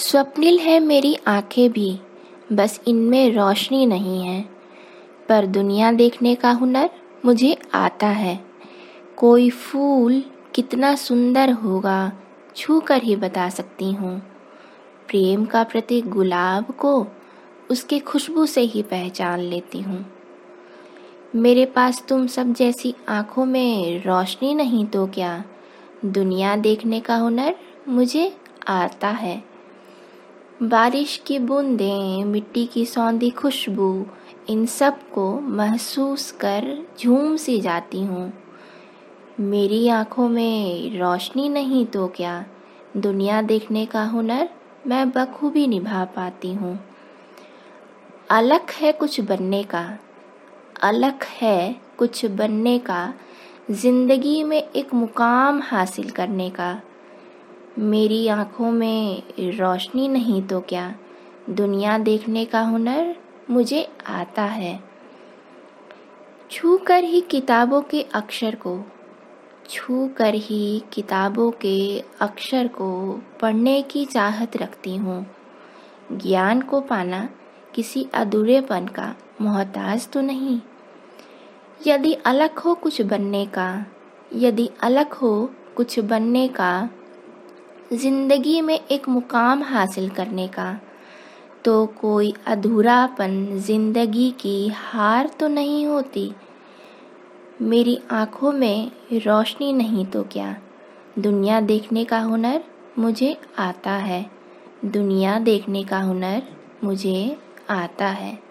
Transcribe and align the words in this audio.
स्वप्निल 0.00 0.58
है 0.58 0.80
मेरी 0.80 1.18
आँखें 1.26 1.72
भी, 1.72 2.00
बस 2.52 2.80
इनमें 2.88 3.32
रोशनी 3.32 3.86
नहीं 3.86 4.22
है। 4.22 4.48
पर 5.28 5.46
दुनिया 5.46 5.92
देखने 5.92 6.34
का 6.34 6.50
हुनर 6.50 6.90
मुझे 7.24 7.56
आता 7.74 8.06
है। 8.06 8.44
कोई 9.16 9.50
फूल 9.50 10.24
कितना 10.54 10.94
सुंदर 10.94 11.50
होगा 11.50 12.12
छू 12.56 12.80
कर 12.80 13.02
ही 13.02 13.16
बता 13.16 13.48
सकती 13.48 13.92
हूँ। 13.92 14.18
प्रेम 15.08 15.44
का 15.44 15.64
प्रतीक 15.64 16.08
गुलाब 16.08 16.70
को 16.70 17.06
उसके 17.70 17.98
खुशबू 17.98 18.46
से 18.46 18.60
ही 18.60 18.82
पहचान 18.82 19.40
लेती 19.40 19.80
हूँ। 19.80 20.06
मेरे 21.34 21.66
पास 21.66 22.04
तुम 22.08 22.26
सब 22.26 22.52
जैसी 22.52 22.94
आँखों 23.08 23.44
में 23.44 24.02
रोशनी 24.04 24.54
नहीं 24.54 24.86
तो 24.86 25.06
क्या? 25.06 25.44
दुनिया 26.04 26.56
देखने 26.56 27.00
का 27.00 27.16
हुनर 27.16 27.54
मुझे 27.88 28.36
आता 28.68 29.08
है। 29.08 29.57
बारिश 30.62 31.22
की 31.26 31.38
बूंदें, 31.38 32.24
मिट्टी 32.24 32.66
की 32.66 32.86
सौंधी 32.86 33.30
खुशबू, 33.30 34.06
इन 34.48 34.66
सबको 34.66 35.40
महसूस 35.40 36.30
कर 36.30 36.86
झूम 37.00 37.36
सी 37.36 37.60
जाती 37.60 38.02
हूँ। 38.02 38.32
मेरी 39.40 39.88
आँखों 39.88 40.28
में 40.28 40.98
रोशनी 40.98 41.48
नहीं 41.48 41.86
तो 41.86 42.08
क्या? 42.08 42.44
दुनिया 42.96 43.42
देखने 43.42 43.86
का 43.86 44.04
हुनर 44.04 44.48
मैं 44.86 45.10
बखूबी 45.10 45.66
निभा 45.66 46.04
पाती 46.04 46.52
हूँ। 46.52 46.78
अलग 48.30 48.70
है 48.70 48.92
कुछ 48.92 49.20
बनने 49.20 49.62
का, 49.62 49.98
अलग 50.82 51.24
है 51.24 51.76
कुछ 51.98 52.26
बनने 52.26 52.78
का, 52.78 53.14
ज़िंदगी 53.70 54.42
में 54.42 54.62
एक 54.62 54.94
मुकाम 54.94 55.62
हासिल 55.62 56.10
करने 56.10 56.50
का। 56.50 56.80
मेरी 57.78 58.28
आँखों 58.28 58.70
में 58.70 59.22
रोशनी 59.40 60.08
नहीं 60.08 60.42
तो 60.42 60.60
क्या? 60.60 60.94
दुनिया 61.50 61.98
देखने 61.98 62.44
का 62.44 62.60
हुनर 62.60 63.16
मुझे 63.50 63.88
आता 64.06 64.42
है। 64.42 64.80
छू 66.50 66.78
कर 66.78 67.04
ही 67.04 67.20
किताबों 67.20 67.82
के 67.82 68.02
अक्षर 68.02 68.54
को 68.54 68.84
छू 69.68 70.08
कर 70.16 70.34
ही 70.34 70.82
किताबों 70.92 71.50
के 71.50 72.04
अक्षर 72.20 72.68
को 72.68 73.20
पढ़ने 73.40 73.82
की 73.82 74.04
चाहत 74.04 74.56
रखती 74.56 74.96
हूँ। 74.96 75.26
ज्ञान 76.12 76.60
को 76.60 76.80
पाना 76.80 77.28
किसी 77.74 78.06
अधूरेपन 78.14 78.86
का 78.86 79.14
मोहताज 79.40 80.08
तो 80.08 80.20
नहीं। 80.20 80.60
यदि 81.86 82.12
अलग 82.12 82.58
हो 82.58 82.74
कुछ 82.74 83.02
बनने 83.02 83.46
का, 83.46 83.86
यदि 84.34 84.70
अलग 84.80 85.12
हो 85.12 85.50
कुछ 85.76 85.98
बनने 85.98 86.48
का 86.48 86.90
ज़िंदगी 87.92 88.60
में 88.60 88.80
एक 88.90 89.08
मुकाम 89.08 89.62
हासिल 89.62 90.08
करने 90.10 90.48
का। 90.48 90.80
तो 91.64 91.86
कोई 91.86 92.34
अधूरापन 92.46 93.58
ज़िंदगी 93.58 94.30
की 94.30 94.68
हार 94.68 95.30
तो 95.40 95.48
नहीं 95.48 95.86
होती। 95.86 96.32
मेरी 97.62 97.98
आँखों 98.10 98.52
में 98.52 98.90
रोशनी 99.12 99.72
नहीं 99.72 100.06
तो 100.06 100.22
क्या? 100.22 100.56
दुनिया 101.18 101.60
देखने 101.60 102.04
का 102.04 102.20
हुनर 102.20 102.64
मुझे 102.98 103.36
आता 103.58 103.90
है। 103.90 104.30
दुनिया 104.84 105.38
देखने 105.38 105.84
का 105.84 106.00
हुनर 106.00 106.42
मुझे 106.84 107.38
आता 107.70 108.06
है। 108.06 108.47